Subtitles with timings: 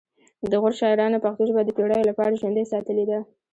[0.51, 3.19] د غور شاعرانو پښتو ژبه د پیړیو لپاره ژوندۍ ساتلې ده